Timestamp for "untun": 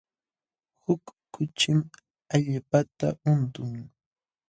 3.31-3.73